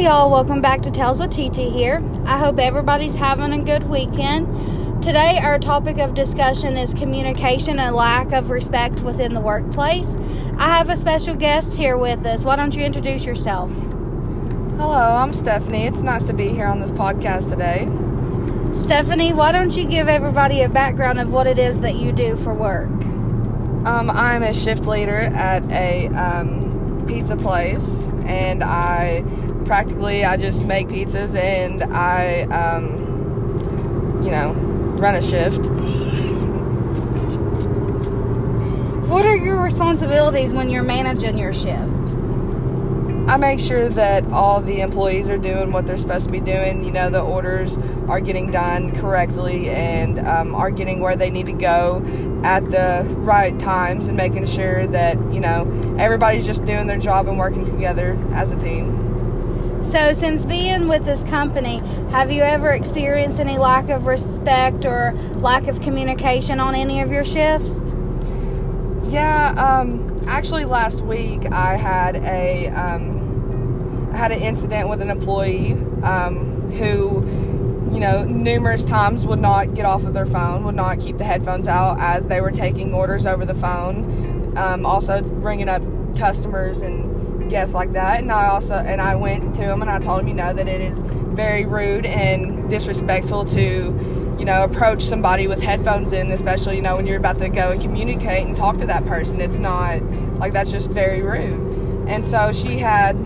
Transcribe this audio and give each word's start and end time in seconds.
y'all. 0.00 0.30
Welcome 0.30 0.62
back 0.62 0.80
to 0.82 0.90
Tales 0.90 1.20
with 1.20 1.30
TT 1.30 1.70
here. 1.70 2.02
I 2.24 2.38
hope 2.38 2.58
everybody's 2.58 3.14
having 3.14 3.52
a 3.52 3.62
good 3.62 3.86
weekend. 3.90 5.02
Today, 5.02 5.38
our 5.42 5.58
topic 5.58 5.98
of 5.98 6.14
discussion 6.14 6.78
is 6.78 6.94
communication 6.94 7.78
and 7.78 7.94
lack 7.94 8.32
of 8.32 8.48
respect 8.48 9.00
within 9.00 9.34
the 9.34 9.40
workplace. 9.40 10.16
I 10.56 10.68
have 10.68 10.88
a 10.88 10.96
special 10.96 11.34
guest 11.34 11.76
here 11.76 11.98
with 11.98 12.24
us. 12.24 12.44
Why 12.46 12.56
don't 12.56 12.74
you 12.74 12.82
introduce 12.82 13.26
yourself? 13.26 13.70
Hello, 14.78 14.94
I'm 14.94 15.34
Stephanie. 15.34 15.84
It's 15.84 16.00
nice 16.00 16.24
to 16.24 16.32
be 16.32 16.48
here 16.48 16.66
on 16.66 16.80
this 16.80 16.92
podcast 16.92 17.50
today. 17.50 17.86
Stephanie, 18.82 19.34
why 19.34 19.52
don't 19.52 19.76
you 19.76 19.84
give 19.84 20.08
everybody 20.08 20.62
a 20.62 20.70
background 20.70 21.20
of 21.20 21.30
what 21.30 21.46
it 21.46 21.58
is 21.58 21.82
that 21.82 21.96
you 21.96 22.10
do 22.10 22.36
for 22.36 22.54
work? 22.54 22.88
Um, 23.84 24.08
I'm 24.08 24.44
a 24.44 24.54
shift 24.54 24.86
leader 24.86 25.20
at 25.20 25.62
a 25.70 26.06
um, 26.08 27.04
pizza 27.06 27.36
place, 27.36 28.02
and 28.24 28.64
I 28.64 29.24
practically 29.64 30.24
I 30.24 30.36
just 30.36 30.64
make 30.64 30.88
pizzas 30.88 31.34
and 31.34 31.82
I, 31.84 32.42
um, 32.42 34.22
you 34.22 34.30
know, 34.30 34.52
run 34.98 35.14
a 35.14 35.22
shift. 35.22 35.64
What 39.08 39.26
are 39.26 39.36
your 39.36 39.60
responsibilities 39.60 40.52
when 40.52 40.70
you're 40.70 40.84
managing 40.84 41.36
your 41.36 41.52
shift? 41.52 42.00
I 43.30 43.36
make 43.36 43.60
sure 43.60 43.88
that 43.88 44.24
all 44.32 44.60
the 44.60 44.80
employees 44.80 45.30
are 45.30 45.38
doing 45.38 45.70
what 45.70 45.86
they're 45.86 45.96
supposed 45.96 46.26
to 46.26 46.32
be 46.32 46.40
doing. 46.40 46.82
You 46.82 46.90
know, 46.90 47.10
the 47.10 47.20
orders 47.20 47.78
are 48.08 48.18
getting 48.18 48.50
done 48.50 48.92
correctly 48.96 49.70
and 49.70 50.18
um, 50.18 50.54
are 50.54 50.72
getting 50.72 50.98
where 50.98 51.14
they 51.14 51.30
need 51.30 51.46
to 51.46 51.52
go 51.52 52.04
at 52.42 52.68
the 52.72 53.04
right 53.18 53.56
times 53.60 54.08
and 54.08 54.16
making 54.16 54.46
sure 54.46 54.86
that, 54.88 55.16
you 55.32 55.38
know, 55.38 55.62
everybody's 55.96 56.44
just 56.44 56.64
doing 56.64 56.88
their 56.88 56.98
job 56.98 57.28
and 57.28 57.38
working 57.38 57.64
together 57.64 58.18
as 58.32 58.50
a 58.50 58.58
team. 58.58 59.09
So, 59.90 60.12
since 60.12 60.44
being 60.44 60.86
with 60.86 61.04
this 61.04 61.24
company, 61.24 61.78
have 62.12 62.30
you 62.30 62.42
ever 62.42 62.70
experienced 62.70 63.40
any 63.40 63.58
lack 63.58 63.88
of 63.88 64.06
respect 64.06 64.84
or 64.84 65.12
lack 65.34 65.66
of 65.66 65.80
communication 65.80 66.60
on 66.60 66.76
any 66.76 67.00
of 67.00 67.10
your 67.10 67.24
shifts? 67.24 67.80
Yeah, 69.02 69.52
um, 69.58 70.22
actually, 70.28 70.64
last 70.64 71.00
week 71.00 71.44
I 71.50 71.76
had 71.76 72.14
a 72.18 72.68
um, 72.68 74.10
I 74.12 74.16
had 74.16 74.30
an 74.30 74.40
incident 74.40 74.88
with 74.88 75.02
an 75.02 75.10
employee 75.10 75.72
um, 76.04 76.70
who, 76.70 77.92
you 77.92 77.98
know, 77.98 78.22
numerous 78.22 78.84
times 78.84 79.26
would 79.26 79.40
not 79.40 79.74
get 79.74 79.86
off 79.86 80.04
of 80.04 80.14
their 80.14 80.24
phone, 80.24 80.62
would 80.62 80.76
not 80.76 81.00
keep 81.00 81.18
the 81.18 81.24
headphones 81.24 81.66
out 81.66 81.98
as 81.98 82.28
they 82.28 82.40
were 82.40 82.52
taking 82.52 82.94
orders 82.94 83.26
over 83.26 83.44
the 83.44 83.54
phone. 83.54 84.56
Um, 84.56 84.86
also, 84.86 85.20
bringing 85.20 85.68
up 85.68 85.82
customers 86.16 86.80
and 86.80 87.19
guests 87.50 87.74
like 87.74 87.92
that. 87.92 88.20
And 88.20 88.32
I 88.32 88.46
also 88.46 88.76
and 88.76 89.00
I 89.00 89.14
went 89.16 89.54
to 89.56 89.62
him 89.62 89.82
and 89.82 89.90
I 89.90 89.98
told 89.98 90.20
him, 90.20 90.28
you 90.28 90.34
know, 90.34 90.52
that 90.52 90.68
it 90.68 90.80
is 90.80 91.02
very 91.02 91.66
rude 91.66 92.06
and 92.06 92.70
disrespectful 92.70 93.44
to 93.46 94.20
you 94.40 94.46
know, 94.46 94.64
approach 94.64 95.02
somebody 95.02 95.46
with 95.46 95.62
headphones 95.62 96.14
in, 96.14 96.30
especially, 96.30 96.76
you 96.76 96.80
know, 96.80 96.96
when 96.96 97.06
you're 97.06 97.18
about 97.18 97.38
to 97.38 97.50
go 97.50 97.72
and 97.72 97.82
communicate 97.82 98.46
and 98.46 98.56
talk 98.56 98.78
to 98.78 98.86
that 98.86 99.04
person. 99.04 99.38
It's 99.38 99.58
not 99.58 100.02
like 100.38 100.54
that's 100.54 100.72
just 100.72 100.90
very 100.90 101.20
rude. 101.20 102.08
And 102.08 102.24
so 102.24 102.50
she 102.50 102.78
had 102.78 103.16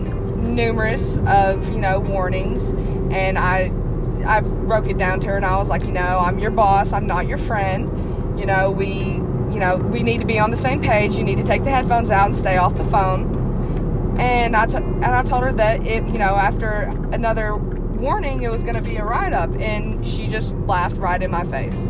numerous 0.43 1.17
of, 1.19 1.69
you 1.69 1.79
know, 1.79 2.01
warnings 2.01 2.73
and 3.13 3.37
I 3.37 3.71
I 4.25 4.41
broke 4.41 4.87
it 4.87 4.97
down 4.97 5.21
to 5.21 5.27
her 5.27 5.37
and 5.37 5.45
I 5.45 5.55
was 5.55 5.69
like, 5.69 5.85
you 5.85 5.93
know, 5.93 6.19
I'm 6.19 6.37
your 6.37 6.51
boss, 6.51 6.91
I'm 6.91 7.07
not 7.07 7.27
your 7.27 7.37
friend. 7.37 8.37
You 8.37 8.45
know, 8.45 8.69
we 8.69 9.21
you 9.55 9.61
know, 9.61 9.77
we 9.77 10.03
need 10.03 10.19
to 10.19 10.27
be 10.27 10.37
on 10.37 10.51
the 10.51 10.57
same 10.57 10.81
page. 10.81 11.15
You 11.15 11.23
need 11.23 11.37
to 11.37 11.45
take 11.45 11.63
the 11.63 11.69
headphones 11.69 12.11
out 12.11 12.25
and 12.25 12.35
stay 12.35 12.57
off 12.57 12.75
the 12.75 12.83
phone. 12.83 13.44
And 14.17 14.55
I 14.55 14.65
t- 14.65 14.77
and 14.77 15.05
I 15.05 15.23
told 15.23 15.43
her 15.43 15.53
that 15.53 15.85
it, 15.85 16.05
you 16.07 16.17
know, 16.17 16.35
after 16.35 16.91
another 17.11 17.55
warning 17.55 18.43
it 18.43 18.51
was 18.51 18.63
going 18.63 18.75
to 18.75 18.81
be 18.81 18.97
a 18.97 19.03
write 19.03 19.33
up, 19.33 19.51
and 19.59 20.05
she 20.05 20.27
just 20.27 20.55
laughed 20.67 20.97
right 20.97 21.21
in 21.21 21.31
my 21.31 21.43
face. 21.43 21.89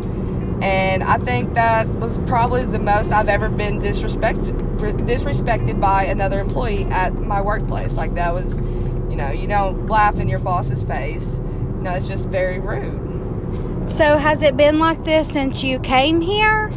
And 0.62 1.04
I 1.04 1.18
think 1.18 1.54
that 1.54 1.86
was 1.86 2.18
probably 2.20 2.64
the 2.64 2.78
most 2.78 3.12
I've 3.12 3.28
ever 3.28 3.48
been 3.48 3.80
disrespected 3.80 4.66
disrespected 5.06 5.80
by 5.80 6.04
another 6.04 6.40
employee 6.40 6.84
at 6.84 7.14
my 7.14 7.40
workplace. 7.40 7.96
Like 7.96 8.14
that 8.14 8.32
was, 8.34 8.60
you 8.60 9.16
know, 9.16 9.30
you 9.30 9.46
don't 9.46 9.86
laugh 9.86 10.18
in 10.18 10.28
your 10.28 10.38
boss's 10.38 10.82
face. 10.82 11.40
No, 11.80 11.92
it's 11.92 12.08
just 12.08 12.28
very 12.28 12.58
rude. 12.58 13.90
So, 13.90 14.18
has 14.18 14.42
it 14.42 14.56
been 14.56 14.78
like 14.78 15.04
this 15.04 15.28
since 15.28 15.62
you 15.62 15.78
came 15.78 16.20
here? 16.20 16.70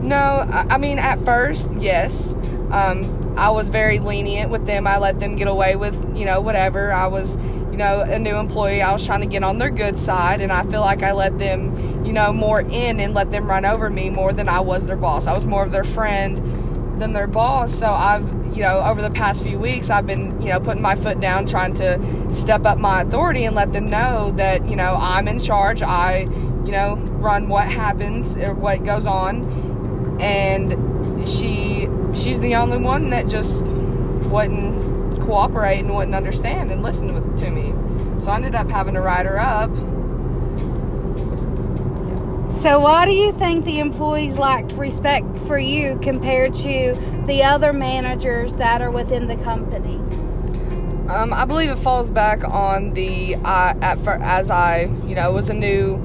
No, 0.00 0.16
I, 0.16 0.66
I 0.70 0.78
mean 0.78 0.98
at 0.98 1.18
first, 1.24 1.72
yes. 1.74 2.34
Um, 2.72 3.34
I 3.36 3.50
was 3.50 3.68
very 3.68 3.98
lenient 3.98 4.50
with 4.50 4.66
them. 4.66 4.86
I 4.86 4.98
let 4.98 5.20
them 5.20 5.36
get 5.36 5.48
away 5.48 5.76
with, 5.76 6.16
you 6.16 6.24
know, 6.24 6.40
whatever. 6.40 6.92
I 6.92 7.06
was 7.06 7.36
you 7.70 7.76
know, 7.76 8.00
a 8.00 8.18
new 8.18 8.36
employee, 8.36 8.82
I 8.82 8.92
was 8.92 9.06
trying 9.06 9.20
to 9.20 9.26
get 9.26 9.44
on 9.44 9.58
their 9.58 9.70
good 9.70 9.96
side, 9.96 10.40
and 10.40 10.50
I 10.50 10.64
feel 10.64 10.80
like 10.80 11.02
I 11.02 11.12
let 11.12 11.38
them, 11.38 12.04
you 12.04 12.12
know, 12.12 12.32
more 12.32 12.60
in 12.60 12.98
and 12.98 13.14
let 13.14 13.30
them 13.30 13.46
run 13.46 13.64
over 13.64 13.88
me 13.88 14.10
more 14.10 14.32
than 14.32 14.48
I 14.48 14.60
was 14.60 14.86
their 14.86 14.96
boss. 14.96 15.26
I 15.26 15.32
was 15.32 15.44
more 15.44 15.62
of 15.62 15.70
their 15.70 15.84
friend 15.84 17.00
than 17.00 17.12
their 17.12 17.26
boss. 17.26 17.72
So 17.72 17.86
I've, 17.86 18.28
you 18.54 18.62
know, 18.62 18.80
over 18.80 19.00
the 19.00 19.10
past 19.10 19.42
few 19.42 19.58
weeks, 19.58 19.88
I've 19.88 20.06
been, 20.06 20.40
you 20.42 20.48
know, 20.48 20.60
putting 20.60 20.82
my 20.82 20.96
foot 20.96 21.20
down, 21.20 21.46
trying 21.46 21.74
to 21.74 22.34
step 22.34 22.66
up 22.66 22.78
my 22.78 23.02
authority 23.02 23.44
and 23.44 23.54
let 23.54 23.72
them 23.72 23.88
know 23.88 24.32
that, 24.32 24.68
you 24.68 24.76
know, 24.76 24.96
I'm 24.96 25.28
in 25.28 25.38
charge. 25.38 25.80
I, 25.80 26.22
you 26.64 26.72
know, 26.72 26.96
run 26.96 27.48
what 27.48 27.68
happens 27.68 28.36
or 28.36 28.52
what 28.52 28.84
goes 28.84 29.06
on. 29.06 30.20
And 30.20 31.28
she, 31.28 31.86
she's 32.14 32.40
the 32.40 32.54
only 32.54 32.78
one 32.78 33.10
that 33.10 33.26
just 33.28 33.66
wouldn't 33.66 35.20
cooperate 35.22 35.80
and 35.80 35.94
wouldn't 35.94 36.14
understand 36.14 36.70
and 36.70 36.82
listen 36.82 37.36
to 37.36 37.50
me. 37.50 37.74
So 38.20 38.30
I 38.30 38.36
ended 38.36 38.54
up 38.54 38.70
having 38.70 38.94
to 38.94 39.00
write 39.00 39.26
her 39.26 39.38
up. 39.38 39.70
So, 42.60 42.80
why 42.80 43.06
do 43.06 43.12
you 43.12 43.32
think 43.32 43.64
the 43.64 43.78
employees 43.78 44.36
lacked 44.36 44.72
respect 44.72 45.38
for 45.46 45.58
you 45.58 45.98
compared 46.02 46.54
to 46.56 47.22
the 47.26 47.42
other 47.42 47.72
managers 47.72 48.52
that 48.54 48.82
are 48.82 48.90
within 48.90 49.28
the 49.28 49.36
company? 49.36 49.96
Um, 51.08 51.32
I 51.32 51.44
believe 51.44 51.70
it 51.70 51.78
falls 51.78 52.10
back 52.10 52.44
on 52.44 52.92
the 52.92 53.36
uh, 53.36 53.74
at 53.80 54.06
as 54.06 54.50
I 54.50 54.90
you 55.06 55.14
know 55.14 55.32
was 55.32 55.48
a 55.48 55.54
new 55.54 55.96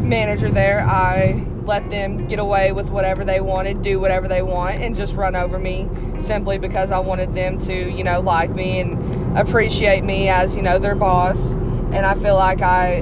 manager 0.00 0.50
there. 0.50 0.80
I 0.80 1.44
let 1.66 1.88
them 1.90 2.26
get 2.26 2.38
away 2.38 2.72
with 2.72 2.90
whatever 2.90 3.24
they 3.24 3.40
wanted, 3.40 3.82
do 3.82 4.00
whatever 4.00 4.28
they 4.28 4.42
want, 4.42 4.80
and 4.80 4.96
just 4.96 5.14
run 5.14 5.36
over 5.36 5.58
me 5.58 5.88
simply 6.18 6.58
because 6.58 6.90
I 6.90 6.98
wanted 6.98 7.34
them 7.34 7.58
to, 7.58 7.90
you 7.90 8.04
know, 8.04 8.20
like 8.20 8.50
me 8.50 8.80
and 8.80 9.38
appreciate 9.38 10.04
me 10.04 10.28
as, 10.28 10.56
you 10.56 10.62
know, 10.62 10.78
their 10.78 10.94
boss. 10.94 11.52
And 11.52 12.06
I 12.06 12.14
feel 12.14 12.34
like 12.34 12.62
I 12.62 13.00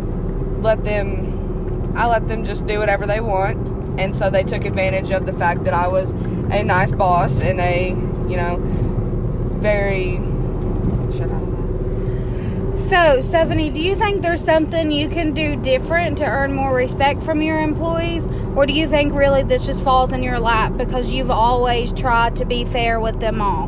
let 0.60 0.84
them, 0.84 1.93
I 1.97 2.06
let 2.06 2.28
them 2.28 2.44
just 2.44 2.66
do 2.66 2.78
whatever 2.78 3.06
they 3.06 3.20
want. 3.20 3.66
And 3.99 4.15
so 4.15 4.31
they 4.31 4.44
took 4.44 4.65
advantage 4.65 5.10
of 5.10 5.26
the 5.26 5.32
fact 5.32 5.65
that 5.65 5.75
I 5.75 5.88
was 5.88 6.12
a 6.12 6.62
nice 6.62 6.93
boss 6.93 7.41
and 7.41 7.60
a, 7.60 7.88
you 7.88 8.37
know, 8.37 8.59
very 9.60 10.20
so, 12.91 13.20
Stephanie, 13.20 13.70
do 13.70 13.81
you 13.81 13.94
think 13.94 14.20
there's 14.20 14.43
something 14.43 14.91
you 14.91 15.09
can 15.09 15.32
do 15.32 15.54
different 15.54 16.19
to 16.19 16.25
earn 16.25 16.53
more 16.53 16.75
respect 16.75 17.22
from 17.22 17.41
your 17.41 17.60
employees? 17.60 18.26
Or 18.56 18.66
do 18.66 18.72
you 18.72 18.88
think 18.88 19.15
really 19.15 19.43
this 19.43 19.66
just 19.66 19.83
falls 19.84 20.12
in 20.12 20.22
your 20.22 20.38
lap 20.38 20.77
because 20.77 21.11
you've 21.11 21.31
always 21.31 21.93
tried 21.93 22.37
to 22.37 22.44
be 22.44 22.65
fair 22.65 23.00
with 23.00 23.21
them 23.21 23.41
all? 23.41 23.65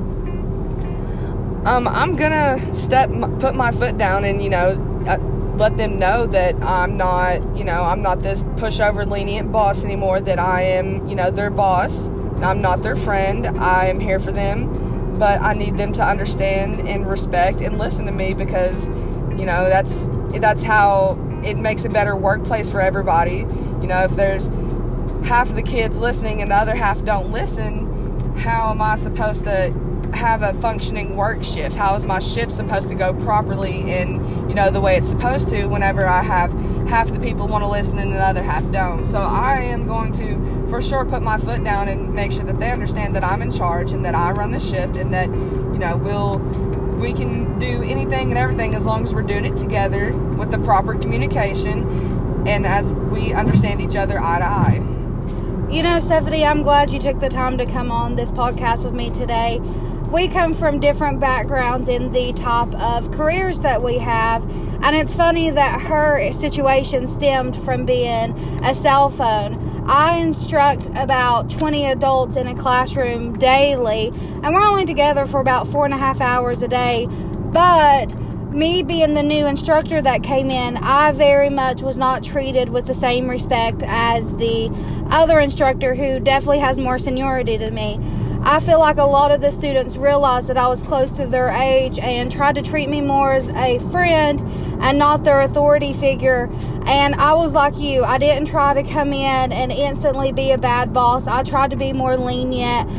Um, 1.66 1.86
I'm 1.86 2.16
gonna 2.16 2.58
step, 2.74 3.08
put 3.38 3.54
my 3.54 3.70
foot 3.70 3.96
down 3.96 4.24
and, 4.24 4.42
you 4.42 4.50
know, 4.50 5.04
uh, 5.06 5.18
let 5.56 5.76
them 5.76 5.98
know 5.98 6.26
that 6.26 6.60
I'm 6.62 6.96
not, 6.96 7.56
you 7.56 7.62
know, 7.62 7.84
I'm 7.84 8.02
not 8.02 8.20
this 8.20 8.42
pushover, 8.42 9.08
lenient 9.08 9.52
boss 9.52 9.84
anymore, 9.84 10.20
that 10.20 10.40
I 10.40 10.62
am, 10.62 11.06
you 11.08 11.14
know, 11.14 11.30
their 11.30 11.50
boss. 11.50 12.08
I'm 12.40 12.60
not 12.60 12.82
their 12.82 12.96
friend. 12.96 13.46
I 13.46 13.86
am 13.86 14.00
here 14.00 14.18
for 14.18 14.32
them, 14.32 15.16
but 15.18 15.40
I 15.40 15.52
need 15.52 15.76
them 15.76 15.92
to 15.92 16.02
understand 16.02 16.88
and 16.88 17.08
respect 17.08 17.60
and 17.60 17.78
listen 17.78 18.06
to 18.06 18.12
me 18.12 18.34
because 18.34 18.90
you 19.38 19.46
know, 19.46 19.68
that's 19.68 20.08
that's 20.38 20.62
how 20.62 21.18
it 21.44 21.56
makes 21.56 21.84
a 21.84 21.88
better 21.88 22.16
workplace 22.16 22.70
for 22.70 22.80
everybody. 22.80 23.38
You 23.80 23.86
know, 23.86 24.04
if 24.04 24.12
there's 24.12 24.48
half 25.24 25.50
of 25.50 25.56
the 25.56 25.62
kids 25.62 25.98
listening 25.98 26.42
and 26.42 26.50
the 26.50 26.56
other 26.56 26.74
half 26.74 27.04
don't 27.04 27.30
listen, 27.30 28.34
how 28.36 28.70
am 28.70 28.82
I 28.82 28.96
supposed 28.96 29.44
to 29.44 29.72
have 30.14 30.42
a 30.42 30.52
functioning 30.54 31.16
work 31.16 31.42
shift? 31.42 31.76
How 31.76 31.94
is 31.94 32.04
my 32.04 32.18
shift 32.18 32.52
supposed 32.52 32.88
to 32.88 32.94
go 32.94 33.14
properly 33.14 33.92
in, 33.92 34.48
you 34.48 34.54
know, 34.54 34.70
the 34.70 34.80
way 34.80 34.96
it's 34.96 35.08
supposed 35.08 35.48
to 35.50 35.66
whenever 35.66 36.06
I 36.06 36.22
have 36.22 36.52
half 36.88 37.12
the 37.12 37.18
people 37.18 37.48
want 37.48 37.64
to 37.64 37.68
listen 37.68 37.98
and 37.98 38.12
the 38.12 38.18
other 38.18 38.42
half 38.42 38.70
don't? 38.70 39.04
So 39.04 39.18
I 39.18 39.60
am 39.60 39.86
going 39.86 40.12
to 40.14 40.68
for 40.68 40.82
sure 40.82 41.04
put 41.04 41.22
my 41.22 41.38
foot 41.38 41.64
down 41.64 41.88
and 41.88 42.14
make 42.14 42.32
sure 42.32 42.44
that 42.44 42.60
they 42.60 42.70
understand 42.70 43.14
that 43.16 43.24
I'm 43.24 43.42
in 43.42 43.50
charge 43.50 43.92
and 43.92 44.04
that 44.04 44.14
I 44.14 44.32
run 44.32 44.50
the 44.50 44.60
shift 44.60 44.96
and 44.96 45.14
that, 45.14 45.28
you 45.28 45.78
know, 45.78 45.96
we'll 45.96 46.38
we 46.98 47.12
can 47.12 47.58
do 47.58 47.82
anything 47.82 48.30
and 48.30 48.38
everything 48.38 48.74
as 48.74 48.86
long 48.86 49.02
as 49.02 49.12
we're 49.12 49.22
doing 49.22 49.44
it 49.44 49.56
together 49.56 50.12
with 50.12 50.52
the 50.52 50.58
proper 50.58 50.94
communication 50.94 52.46
and 52.46 52.64
as 52.64 52.92
we 52.92 53.32
understand 53.32 53.80
each 53.80 53.96
other 53.96 54.20
eye 54.20 54.38
to 54.38 54.44
eye. 54.44 55.01
You 55.72 55.82
know, 55.82 56.00
Stephanie, 56.00 56.44
I'm 56.44 56.62
glad 56.62 56.90
you 56.92 57.00
took 57.00 57.18
the 57.18 57.30
time 57.30 57.56
to 57.56 57.64
come 57.64 57.90
on 57.90 58.14
this 58.14 58.30
podcast 58.30 58.84
with 58.84 58.92
me 58.92 59.08
today. 59.08 59.58
we 60.12 60.28
come 60.28 60.52
from 60.52 60.80
different 60.80 61.18
backgrounds 61.18 61.88
in 61.88 62.12
the 62.12 62.34
type 62.34 62.74
of 62.74 63.10
careers 63.10 63.60
that 63.60 63.82
we 63.82 63.96
have. 63.96 64.44
And 64.82 64.94
it's 64.94 65.14
funny 65.14 65.48
that 65.48 65.80
her 65.80 66.30
situation 66.34 67.06
stemmed 67.08 67.56
from 67.56 67.86
being 67.86 68.32
a 68.62 68.74
cell 68.74 69.08
phone. 69.08 69.86
I 69.88 70.18
instruct 70.18 70.84
about 70.94 71.48
20 71.48 71.86
adults 71.86 72.36
in 72.36 72.46
a 72.48 72.54
classroom 72.54 73.38
daily, 73.38 74.08
and 74.42 74.52
we're 74.54 74.66
only 74.66 74.84
together 74.84 75.24
for 75.24 75.40
about 75.40 75.66
four 75.66 75.86
and 75.86 75.94
a 75.94 75.98
half 75.98 76.20
hours 76.20 76.62
a 76.62 76.68
day. 76.68 77.06
But 77.06 78.14
me 78.54 78.82
being 78.82 79.14
the 79.14 79.22
new 79.22 79.46
instructor 79.46 80.02
that 80.02 80.22
came 80.22 80.50
in, 80.50 80.76
I 80.76 81.12
very 81.12 81.48
much 81.48 81.82
was 81.82 81.96
not 81.96 82.22
treated 82.22 82.68
with 82.68 82.86
the 82.86 82.94
same 82.94 83.28
respect 83.28 83.82
as 83.86 84.34
the 84.36 84.70
other 85.10 85.40
instructor 85.40 85.94
who 85.94 86.20
definitely 86.20 86.58
has 86.58 86.78
more 86.78 86.98
seniority 86.98 87.58
to 87.58 87.70
me. 87.70 87.98
I 88.44 88.58
feel 88.58 88.80
like 88.80 88.96
a 88.96 89.04
lot 89.04 89.30
of 89.30 89.40
the 89.40 89.52
students 89.52 89.96
realized 89.96 90.48
that 90.48 90.56
I 90.56 90.66
was 90.66 90.82
close 90.82 91.12
to 91.12 91.26
their 91.26 91.50
age 91.50 91.98
and 91.98 92.30
tried 92.30 92.56
to 92.56 92.62
treat 92.62 92.88
me 92.88 93.00
more 93.00 93.34
as 93.34 93.46
a 93.48 93.78
friend 93.90 94.40
and 94.82 94.98
not 94.98 95.22
their 95.22 95.42
authority 95.42 95.92
figure. 95.92 96.50
And 96.86 97.14
I 97.14 97.34
was 97.34 97.52
like 97.52 97.78
you, 97.78 98.02
I 98.02 98.18
didn't 98.18 98.48
try 98.48 98.74
to 98.74 98.82
come 98.82 99.12
in 99.12 99.52
and 99.52 99.70
instantly 99.70 100.32
be 100.32 100.50
a 100.50 100.58
bad 100.58 100.92
boss. 100.92 101.28
I 101.28 101.44
tried 101.44 101.70
to 101.70 101.76
be 101.76 101.92
more 101.92 102.16
lenient 102.16 102.90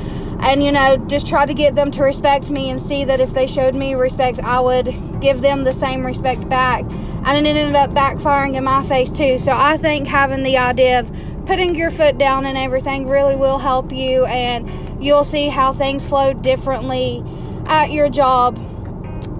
and, 0.42 0.64
you 0.64 0.72
know, 0.72 0.98
just 1.08 1.28
try 1.28 1.46
to 1.46 1.54
get 1.54 1.76
them 1.76 1.92
to 1.92 2.04
respect 2.04 2.50
me 2.50 2.70
and 2.70 2.82
see 2.82 3.04
that 3.04 3.20
if 3.20 3.34
they 3.34 3.48
showed 3.48 3.76
me 3.76 3.96
respect, 3.96 4.40
I 4.40 4.62
would 4.62 4.88
give 5.24 5.42
them 5.42 5.64
the 5.64 5.74
same 5.74 6.06
respect 6.06 6.48
back. 6.50 6.84
And 7.26 7.48
it 7.48 7.56
ended 7.56 7.76
up 7.76 7.92
backfiring 7.92 8.56
in 8.56 8.66
my 8.66 8.84
face 8.84 9.10
too. 9.10 9.40
So 9.40 9.52
I 9.52 9.78
think 9.78 10.06
having 10.06 10.44
the 10.44 10.58
idea 10.58 11.00
of 11.00 11.12
putting 11.46 11.74
your 11.74 11.90
foot 11.90 12.18
down 12.18 12.46
and 12.46 12.58
everything 12.58 13.08
really 13.08 13.36
will 13.36 13.58
help 13.58 13.92
you 13.92 14.26
and 14.26 15.04
you'll 15.04 15.24
see 15.24 15.48
how 15.48 15.74
things 15.74 16.06
flow 16.06 16.34
differently 16.34 17.24
at 17.66 17.92
your 17.92 18.10
job. 18.10 18.60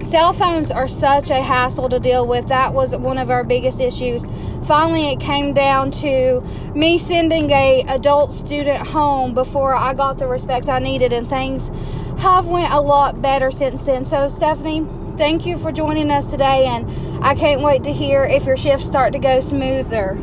Cell 0.02 0.32
phones 0.32 0.70
are 0.70 0.88
such 0.88 1.30
a 1.30 1.42
hassle 1.42 1.88
to 1.88 2.00
deal 2.00 2.26
with. 2.26 2.48
That 2.48 2.74
was 2.74 2.94
one 2.96 3.18
of 3.18 3.30
our 3.30 3.44
biggest 3.44 3.80
issues. 3.80 4.22
Finally, 4.66 5.12
it 5.12 5.20
came 5.20 5.52
down 5.52 5.90
to 5.90 6.40
me 6.74 6.98
sending 6.98 7.50
a 7.50 7.84
adult 7.88 8.32
student 8.32 8.86
home 8.86 9.34
before 9.34 9.74
I 9.74 9.92
got 9.94 10.18
the 10.18 10.26
respect 10.26 10.68
I 10.68 10.78
needed, 10.78 11.12
and 11.12 11.26
things 11.26 11.70
have 12.18 12.46
went 12.46 12.72
a 12.72 12.80
lot 12.80 13.20
better 13.20 13.50
since 13.50 13.82
then. 13.82 14.04
So, 14.04 14.28
Stephanie, 14.28 14.86
thank 15.16 15.46
you 15.46 15.58
for 15.58 15.72
joining 15.72 16.10
us 16.10 16.26
today, 16.26 16.66
and 16.66 17.24
I 17.24 17.34
can't 17.34 17.62
wait 17.62 17.84
to 17.84 17.92
hear 17.92 18.24
if 18.24 18.44
your 18.44 18.56
shifts 18.56 18.86
start 18.86 19.12
to 19.12 19.18
go 19.18 19.40
smoother. 19.40 20.18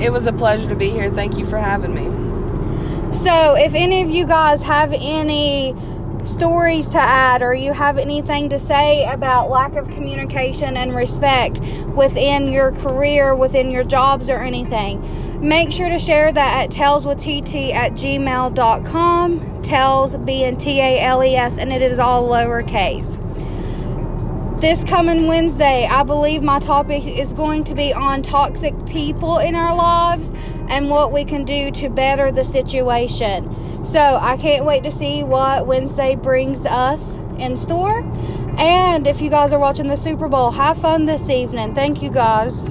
It 0.00 0.12
was 0.12 0.26
a 0.26 0.32
pleasure 0.32 0.68
to 0.68 0.76
be 0.76 0.90
here. 0.90 1.10
Thank 1.10 1.38
you 1.38 1.44
for 1.44 1.58
having 1.58 1.94
me. 1.94 2.28
So, 3.14 3.54
if 3.56 3.74
any 3.74 4.02
of 4.02 4.10
you 4.10 4.26
guys 4.26 4.62
have 4.62 4.92
any 4.92 5.74
stories 6.24 6.88
to 6.90 6.98
add 6.98 7.42
or 7.42 7.54
you 7.54 7.72
have 7.72 7.98
anything 7.98 8.48
to 8.50 8.58
say 8.58 9.04
about 9.10 9.50
lack 9.50 9.74
of 9.76 9.90
communication 9.90 10.76
and 10.76 10.94
respect 10.94 11.60
within 11.96 12.48
your 12.48 12.72
career, 12.72 13.34
within 13.34 13.70
your 13.70 13.84
jobs, 13.84 14.28
or 14.28 14.38
anything, 14.38 15.02
make 15.46 15.72
sure 15.72 15.88
to 15.88 15.98
share 15.98 16.30
that 16.30 16.64
at 16.64 16.70
taleswitht 16.70 17.74
at 17.74 17.92
gmail.com. 17.92 19.62
Tales 19.62 20.16
being 20.16 20.56
T 20.56 20.80
A 20.80 21.00
L 21.00 21.24
E 21.24 21.34
S, 21.34 21.58
and 21.58 21.72
it 21.72 21.82
is 21.82 21.98
all 21.98 22.28
lowercase. 22.28 23.24
This 24.60 24.82
coming 24.82 25.28
Wednesday, 25.28 25.86
I 25.86 26.02
believe 26.02 26.42
my 26.42 26.58
topic 26.58 27.06
is 27.06 27.32
going 27.32 27.62
to 27.62 27.76
be 27.76 27.94
on 27.94 28.24
toxic 28.24 28.74
people 28.86 29.38
in 29.38 29.54
our 29.54 29.72
lives 29.72 30.32
and 30.68 30.90
what 30.90 31.12
we 31.12 31.24
can 31.24 31.44
do 31.44 31.70
to 31.70 31.88
better 31.88 32.32
the 32.32 32.44
situation. 32.44 33.84
So 33.84 34.00
I 34.00 34.36
can't 34.36 34.64
wait 34.64 34.82
to 34.82 34.90
see 34.90 35.22
what 35.22 35.68
Wednesday 35.68 36.16
brings 36.16 36.66
us 36.66 37.18
in 37.38 37.56
store. 37.56 38.00
And 38.58 39.06
if 39.06 39.20
you 39.20 39.30
guys 39.30 39.52
are 39.52 39.60
watching 39.60 39.86
the 39.86 39.96
Super 39.96 40.26
Bowl, 40.26 40.50
have 40.50 40.76
fun 40.76 41.04
this 41.04 41.30
evening. 41.30 41.72
Thank 41.76 42.02
you 42.02 42.10
guys. 42.10 42.68